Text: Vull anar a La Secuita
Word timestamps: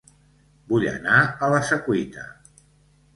Vull 0.71 0.85
anar 0.93 1.19
a 1.25 1.49
La 1.57 1.59
Secuita 1.67 2.25